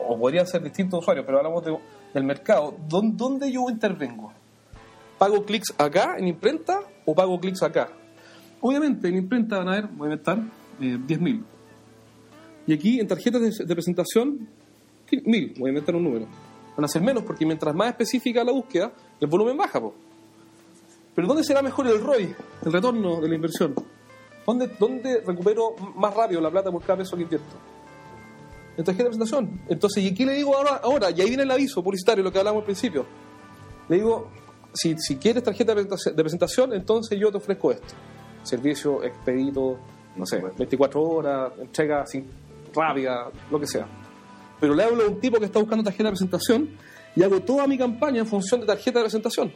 o 0.00 0.18
podría 0.18 0.44
ser 0.44 0.60
distintos 0.64 0.98
usuarios, 0.98 1.24
pero 1.24 1.38
hablamos 1.38 1.64
del 2.12 2.24
mercado, 2.24 2.74
¿dónde, 2.88 3.52
yo 3.52 3.70
intervengo? 3.70 4.32
¿Pago 5.18 5.44
clics 5.44 5.72
acá 5.78 6.16
en 6.18 6.26
imprenta 6.26 6.80
o 7.06 7.14
pago 7.14 7.38
clics 7.38 7.62
acá? 7.62 7.88
Obviamente 8.60 9.06
en 9.06 9.14
imprenta 9.14 9.58
van 9.58 9.68
a 9.68 9.72
ver, 9.76 9.86
voy 9.86 10.08
a 10.08 10.10
inventar, 10.14 10.38
eh, 10.80 10.98
10.000. 10.98 11.44
Y 12.66 12.72
aquí 12.72 12.98
en 12.98 13.06
tarjetas 13.06 13.40
de, 13.40 13.74
presentación, 13.74 14.48
1.000, 15.12 15.60
voy 15.60 15.68
a 15.68 15.70
inventar 15.70 15.94
un 15.94 16.02
número. 16.02 16.26
Van 16.76 16.86
a 16.86 16.88
ser 16.88 17.02
menos 17.02 17.22
porque 17.22 17.46
mientras 17.46 17.72
más 17.72 17.90
específica 17.90 18.42
la 18.42 18.50
búsqueda, 18.50 18.92
el 19.20 19.28
volumen 19.28 19.56
baja. 19.56 19.80
pues. 19.80 19.92
Pero 21.14 21.28
¿dónde 21.28 21.44
será 21.44 21.62
mejor 21.62 21.87
el 21.87 22.00
ROI, 22.00 22.35
el 22.64 22.73
retorno 22.73 23.21
de 23.21 23.28
la 23.28 23.35
inversión? 23.35 23.75
¿Dónde, 24.47 24.68
dónde 24.78 25.23
recupero 25.25 25.75
más 25.94 26.14
rápido 26.14 26.40
la 26.40 26.50
plata 26.50 26.71
por 26.71 26.83
cada 26.83 26.99
peso 26.99 27.16
que 27.16 27.23
invierto? 27.23 27.56
En 28.76 28.85
tarjeta 28.85 29.04
de 29.04 29.11
presentación. 29.11 29.61
Entonces, 29.68 30.02
¿y 30.02 30.12
qué 30.12 30.26
le 30.26 30.35
digo 30.35 30.56
ahora? 30.56 30.80
ahora? 30.83 31.11
Y 31.11 31.21
ahí 31.21 31.28
viene 31.28 31.44
el 31.44 31.50
aviso 31.50 31.83
publicitario, 31.83 32.25
lo 32.25 32.33
que 32.33 32.38
hablamos 32.38 32.61
al 32.61 32.64
principio. 32.64 33.06
Le 33.88 33.97
digo, 33.97 34.30
si, 34.73 34.99
si 34.99 35.16
quieres 35.16 35.42
tarjeta 35.42 35.75
de 35.75 35.85
presentación, 35.85 36.73
entonces 36.73 37.18
yo 37.18 37.30
te 37.30 37.38
ofrezco 37.38 37.71
esto. 37.71 37.94
Servicio 38.42 39.02
expedito, 39.04 39.78
no 40.16 40.26
sé, 40.26 40.42
24 40.59 41.02
horas, 41.02 41.52
entrega 41.61 42.02
así, 42.02 42.25
rápida, 42.75 43.30
lo 43.50 43.61
que 43.61 43.66
sea. 43.66 43.87
Pero 44.61 44.75
le 44.75 44.83
hablo 44.83 45.04
a 45.04 45.09
un 45.09 45.21
tipo 45.21 45.38
que 45.38 45.47
está 45.47 45.61
buscando 45.61 45.85
tarjeta 45.85 46.04
de 46.04 46.11
presentación 46.11 46.71
y 47.14 47.23
hago 47.23 47.40
toda 47.40 47.66
mi 47.66 47.78
campaña 47.78 48.21
en 48.21 48.26
función 48.26 48.61
de 48.61 48.66
tarjeta 48.66 48.99
de 48.99 49.04
presentación. 49.04 49.52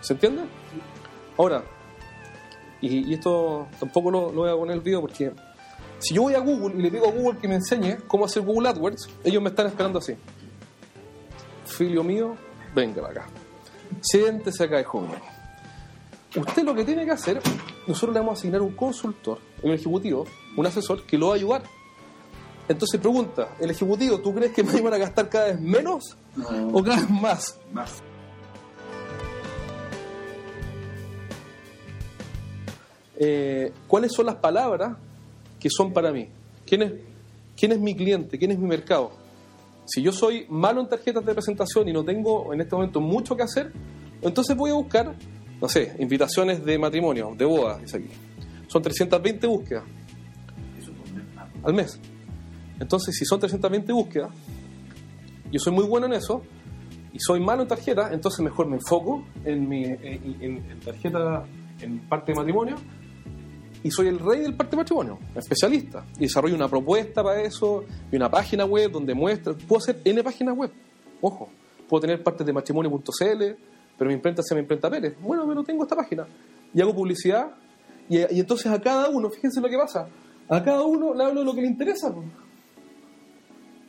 ¿Se 0.00 0.12
entiende? 0.14 0.42
Ahora, 1.36 1.62
y, 2.80 3.12
esto 3.12 3.68
tampoco 3.78 4.10
lo, 4.10 4.32
voy 4.32 4.50
a 4.50 4.54
poner 4.54 4.76
el 4.76 4.82
video 4.82 5.00
porque 5.00 5.32
si 5.98 6.14
yo 6.14 6.22
voy 6.22 6.34
a 6.34 6.40
Google 6.40 6.78
y 6.78 6.82
le 6.82 6.90
digo 6.90 7.08
a 7.08 7.12
Google 7.12 7.38
que 7.38 7.48
me 7.48 7.56
enseñe 7.56 7.96
cómo 8.06 8.24
hacer 8.24 8.42
Google 8.42 8.68
AdWords, 8.68 9.08
ellos 9.24 9.42
me 9.42 9.50
están 9.50 9.66
esperando 9.66 9.98
así. 9.98 10.14
Filio 11.64 12.04
mío, 12.04 12.36
venga 12.74 13.06
acá. 13.06 13.28
Siéntese 14.00 14.64
acá, 14.64 14.82
joven. 14.84 15.10
Usted 16.36 16.62
lo 16.62 16.74
que 16.74 16.84
tiene 16.84 17.04
que 17.04 17.10
hacer, 17.10 17.40
nosotros 17.86 18.14
le 18.14 18.20
vamos 18.20 18.38
a 18.38 18.38
asignar 18.38 18.62
un 18.62 18.74
consultor, 18.74 19.38
un 19.62 19.72
ejecutivo, 19.72 20.26
un 20.56 20.66
asesor 20.66 21.04
que 21.04 21.18
lo 21.18 21.28
va 21.28 21.32
a 21.34 21.36
ayudar. 21.36 21.62
Entonces 22.68 23.00
pregunta, 23.00 23.56
¿el 23.58 23.70
ejecutivo 23.70 24.18
tú 24.20 24.34
crees 24.34 24.52
que 24.52 24.62
me 24.62 24.78
iban 24.78 24.92
a 24.92 24.98
gastar 24.98 25.28
cada 25.28 25.46
vez 25.46 25.60
menos 25.60 26.16
o 26.72 26.82
cada 26.82 26.96
vez 26.96 27.10
más? 27.10 27.58
Más. 27.72 28.02
Eh, 33.20 33.72
cuáles 33.88 34.12
son 34.12 34.26
las 34.26 34.36
palabras 34.36 34.96
que 35.58 35.68
son 35.68 35.92
para 35.92 36.12
mí. 36.12 36.28
¿Quién 36.64 36.82
es, 36.82 36.92
¿Quién 37.56 37.72
es 37.72 37.80
mi 37.80 37.96
cliente? 37.96 38.38
¿Quién 38.38 38.52
es 38.52 38.58
mi 38.58 38.68
mercado? 38.68 39.10
Si 39.86 40.02
yo 40.02 40.12
soy 40.12 40.46
malo 40.48 40.80
en 40.80 40.88
tarjetas 40.88 41.24
de 41.24 41.32
presentación 41.32 41.88
y 41.88 41.92
no 41.92 42.04
tengo 42.04 42.52
en 42.54 42.60
este 42.60 42.76
momento 42.76 43.00
mucho 43.00 43.36
que 43.36 43.42
hacer, 43.42 43.72
entonces 44.22 44.56
voy 44.56 44.70
a 44.70 44.74
buscar, 44.74 45.14
no 45.60 45.68
sé, 45.68 45.96
invitaciones 45.98 46.64
de 46.64 46.78
matrimonio, 46.78 47.34
de 47.36 47.44
boda, 47.44 47.80
es 47.82 47.92
aquí. 47.94 48.08
Son 48.68 48.82
320 48.82 49.46
búsquedas 49.46 49.84
al 51.64 51.74
mes. 51.74 51.98
Entonces, 52.78 53.16
si 53.16 53.24
son 53.24 53.40
320 53.40 53.92
búsquedas, 53.92 54.30
yo 55.50 55.58
soy 55.58 55.72
muy 55.72 55.84
bueno 55.84 56.06
en 56.06 56.12
eso 56.12 56.42
y 57.12 57.18
soy 57.18 57.40
malo 57.40 57.62
en 57.62 57.68
tarjeta, 57.68 58.10
entonces 58.12 58.44
mejor 58.44 58.68
me 58.68 58.76
enfoco 58.76 59.24
en 59.44 59.68
mi 59.68 59.84
en 59.84 60.80
tarjeta, 60.84 61.44
en 61.80 61.98
parte 62.08 62.32
de 62.32 62.36
matrimonio 62.36 62.76
y 63.82 63.90
soy 63.90 64.08
el 64.08 64.18
rey 64.18 64.40
del 64.40 64.54
parte 64.54 64.72
de 64.72 64.78
matrimonio, 64.78 65.18
especialista. 65.34 66.04
Y 66.16 66.22
desarrollo 66.22 66.54
una 66.54 66.68
propuesta 66.68 67.22
para 67.22 67.42
eso 67.42 67.84
y 68.10 68.16
una 68.16 68.30
página 68.30 68.64
web 68.64 68.90
donde 68.90 69.14
muestra. 69.14 69.54
Puedo 69.54 69.78
hacer 69.78 70.00
N 70.04 70.22
páginas 70.22 70.56
web, 70.56 70.70
ojo. 71.20 71.48
Puedo 71.88 72.02
tener 72.02 72.22
partes 72.22 72.46
de 72.46 72.52
matrimonio.cl, 72.52 73.44
pero 73.96 74.08
mi 74.08 74.14
imprenta 74.14 74.42
se 74.42 74.54
me 74.54 74.60
imprenta 74.60 74.90
Pérez. 74.90 75.16
Bueno, 75.20 75.46
pero 75.46 75.62
tengo 75.64 75.84
esta 75.84 75.96
página. 75.96 76.26
Y 76.74 76.80
hago 76.80 76.94
publicidad. 76.94 77.50
Y, 78.08 78.18
y 78.18 78.40
entonces 78.40 78.66
a 78.66 78.80
cada 78.80 79.08
uno, 79.08 79.30
fíjense 79.30 79.60
lo 79.60 79.68
que 79.68 79.76
pasa, 79.76 80.08
a 80.48 80.62
cada 80.62 80.82
uno 80.82 81.14
le 81.14 81.24
hablo 81.24 81.40
de 81.40 81.46
lo 81.46 81.54
que 81.54 81.60
le 81.60 81.68
interesa. 81.68 82.12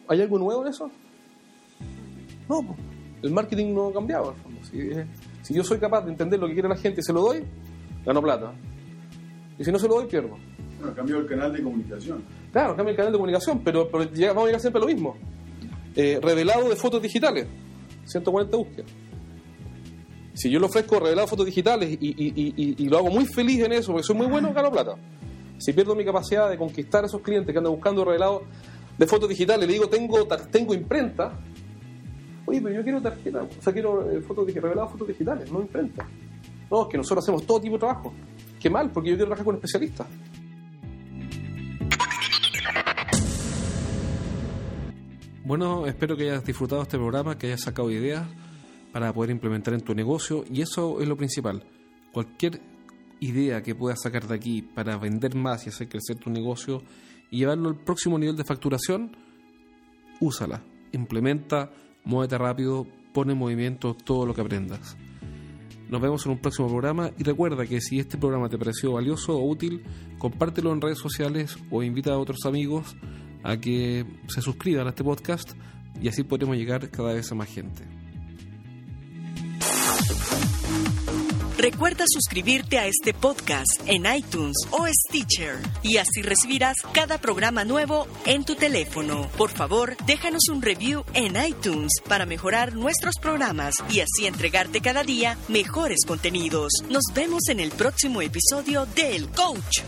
¿Hay 0.08 0.22
algo 0.22 0.38
nuevo 0.39 0.62
en 0.63 0.69
eso? 0.69 0.89
No, 2.50 2.75
el 3.22 3.31
marketing 3.31 3.74
no 3.74 3.91
fondo. 3.91 4.63
Si, 4.69 4.79
eh, 4.79 5.05
si 5.41 5.53
yo 5.53 5.63
soy 5.63 5.77
capaz 5.77 6.01
de 6.01 6.12
entender 6.12 6.39
lo 6.39 6.48
que 6.48 6.53
quiere 6.53 6.67
la 6.67 6.75
gente 6.75 7.01
y 7.01 7.03
se 7.03 7.13
lo 7.13 7.22
doy, 7.22 7.43
gano 8.05 8.22
plata. 8.22 8.53
Y 9.60 9.63
si 9.63 9.72
no 9.72 9.78
se 9.78 9.88
lo 9.88 9.96
doy, 9.96 10.08
pierdo. 10.08 10.38
Bueno, 10.80 10.96
cambió 10.96 11.18
el 11.20 11.28
canal 11.28 11.51
de 11.54 11.62
comunicación. 11.62 12.24
Claro, 12.51 12.75
cambia 12.75 12.92
el 12.92 12.96
canal 12.98 13.12
de 13.12 13.18
comunicación, 13.18 13.62
pero, 13.63 13.89
pero 13.92 14.06
vamos 14.30 14.44
a 14.44 14.46
llegar 14.46 14.62
siempre 14.62 14.82
a 14.82 14.86
lo 14.86 14.88
mismo. 14.92 15.18
Eh, 15.96 16.20
revelado 16.22 16.70
de 16.70 16.75
fotos 16.78 17.01
digitales, 17.01 17.46
140 18.06 18.56
búsquedas. 18.58 18.89
Si 20.34 20.50
yo 20.50 20.60
le 20.60 20.68
ofrezco 20.68 20.96
revelado 21.00 21.22
de 21.25 21.28
fotos 21.30 21.46
digitales 21.46 21.89
y, 22.00 22.08
y- 22.08 22.75
y- 22.78 22.88
lo 22.89 22.98
hago 23.00 23.10
muy 23.10 23.25
feliz 23.25 23.60
en 23.62 23.74
eso, 23.74 23.92
porque 23.92 24.04
soy 24.06 24.16
muy 24.16 24.28
bueno, 24.28 24.54
gano 24.54 24.72
plata. 24.72 24.96
Si 25.58 25.74
pierdo 25.74 25.94
mi 25.96 26.06
capacidad 26.06 26.50
de 26.50 26.58
conquistar 26.58 27.04
a 27.04 27.08
esos 27.08 27.22
clientes 27.22 27.51
que 27.51 27.58
andan 27.58 27.74
buscando 27.74 28.06
revelado 28.06 28.44
de 28.98 29.06
fotos 29.06 29.28
digitales, 29.28 29.68
le 29.68 29.74
digo, 29.74 29.88
tengo, 29.89 30.25
tengo 30.50 30.74
imprenta. 30.74 31.38
Oye, 32.46 32.62
pero 32.62 32.75
yo 32.75 32.84
quiero 32.84 33.01
tarjeta, 33.01 33.44
o 33.44 33.62
sea, 33.62 33.74
quiero 33.74 34.10
eh, 34.10 34.22
fotos 34.22 34.48
de 34.48 34.54
fotos 34.62 35.08
digitales, 35.10 35.51
no 35.51 35.60
imprenta. 35.60 36.08
No, 36.72 36.84
es 36.84 36.88
que 36.89 36.98
nosotros 36.98 37.25
hacemos 37.25 37.46
todo 37.46 37.60
tipo 37.60 37.74
de 37.75 37.80
trabajo. 37.80 38.13
Qué 38.60 38.70
mal, 38.70 38.92
porque 38.92 39.10
yo 39.10 39.16
quiero 39.16 39.28
trabajar 39.28 39.46
con 39.46 39.56
especialistas. 39.56 40.08
Bueno, 45.46 45.88
espero 45.88 46.16
que 46.16 46.30
hayas 46.30 46.46
disfrutado 46.46 46.84
este 46.84 46.98
programa, 46.98 47.38
que 47.38 47.48
hayas 47.48 47.62
sacado 47.62 47.89
ideas 47.89 48.28
para 48.92 49.12
poder 49.13 49.32
implementar 49.32 49.74
en 49.74 49.82
tu 49.82 49.96
negocio 49.96 50.44
y 50.51 50.62
eso 50.62 51.01
es 51.01 51.08
lo 51.08 51.18
principal. 51.18 51.63
Cualquier 52.12 52.62
idea 53.20 53.63
que 53.63 53.74
puedas 53.74 54.01
sacar 54.01 54.28
de 54.28 54.36
aquí 54.36 54.62
para 54.62 54.98
vender 54.98 55.36
más 55.36 55.66
y 55.66 55.70
hacer 55.70 55.89
crecer 55.89 56.18
tu 56.18 56.30
negocio 56.30 56.84
y 57.32 57.39
llevarlo 57.39 57.70
al 57.70 57.78
próximo 57.78 58.20
nivel 58.20 58.36
de 58.36 58.44
facturación, 58.44 59.16
úsala, 60.20 60.63
implementa, 60.92 61.72
muévete 62.04 62.38
rápido, 62.38 62.86
pone 63.13 63.34
en 63.34 63.39
movimiento 63.39 63.96
todo 63.96 64.25
lo 64.25 64.34
que 64.34 64.42
aprendas. 64.42 64.98
Nos 65.89 66.01
vemos 66.01 66.25
en 66.25 66.34
un 66.34 66.38
próximo 66.38 66.67
programa 66.67 67.10
y 67.17 67.24
recuerda 67.24 67.65
que 67.65 67.81
si 67.81 68.00
este 68.00 68.17
programa 68.17 68.48
te 68.48 68.60
pareció 68.60 68.93
valioso 68.93 69.36
o 69.36 69.50
útil, 69.50 69.84
compártelo 70.19 70.72
en 70.72 70.81
redes 70.81 71.00
sociales 71.00 71.58
o 71.72 71.81
invita 71.81 72.13
a 72.13 72.19
otros 72.19 72.46
amigos 72.46 72.96
a 73.43 73.58
que 73.58 74.05
se 74.27 74.41
suscriban 74.41 74.86
a 74.86 74.91
este 74.91 75.03
podcast 75.03 75.53
y 76.00 76.08
así 76.08 76.24
podremos 76.24 76.58
llegar 76.58 76.89
cada 76.91 77.13
vez 77.13 77.31
a 77.31 77.36
más 77.36 77.50
gente. 77.50 77.84
Recuerda 81.60 82.06
suscribirte 82.08 82.80
a 82.80 82.88
este 82.88 83.13
podcast 83.13 83.82
en 83.86 84.06
iTunes 84.06 84.56
o 84.72 84.88
Stitcher 84.88 85.58
y 85.84 85.98
así 85.98 86.22
recibirás 86.22 86.78
cada 86.94 87.18
programa 87.18 87.66
nuevo 87.66 88.08
en 88.25 88.46
tu 88.46 88.56
teléfono. 88.56 89.28
Por 89.38 89.50
favor, 89.50 89.98
déjanos 90.06 90.48
un 90.48 90.62
review 90.62 91.04
en 91.13 91.36
iTunes 91.36 91.92
para 92.08 92.25
mejorar 92.25 92.75
nuestros 92.75 93.16
programas 93.22 93.75
y 93.89 94.00
así 94.00 94.25
entregarte 94.25 94.80
cada 94.80 95.04
día 95.04 95.38
mejores 95.50 96.06
contenidos. 96.08 96.72
Nos 96.89 97.04
vemos 97.13 97.50
en 97.50 97.60
el 97.60 97.72
próximo 97.72 98.22
episodio 98.22 98.86
de 98.96 99.18
El 99.18 99.28
Coach. 99.28 99.82